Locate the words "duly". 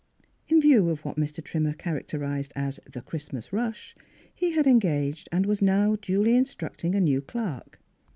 5.95-6.35